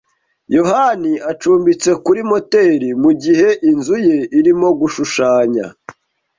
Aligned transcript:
yohani 0.55 1.11
acumbitse 1.31 1.89
kuri 2.05 2.21
motel 2.29 2.81
mugihe 3.03 3.49
inzu 3.69 3.95
ye 4.07 4.17
irimo 4.39 4.67
gushushanya. 4.79 5.65